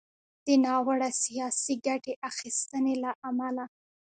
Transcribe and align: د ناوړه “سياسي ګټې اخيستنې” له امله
د 0.45 0.47
ناوړه 0.63 1.09
“سياسي 1.23 1.75
ګټې 1.85 2.13
اخيستنې” 2.29 2.95
له 3.03 3.11
امله 3.29 3.65